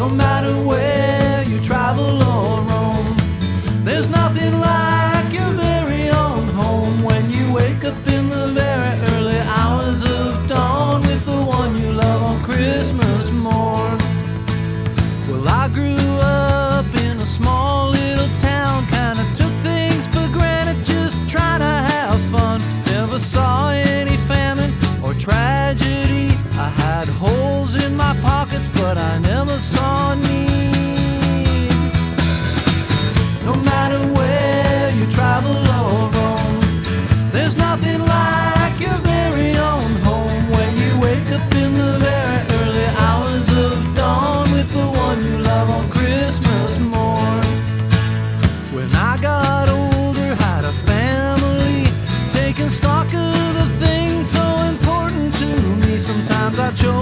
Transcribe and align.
no 0.00 0.08
matter 0.08 0.54
where 0.62 1.44
you 1.44 1.60
travel 1.60 2.22
on. 2.22 2.59
such 56.60 56.84
a 56.84 56.99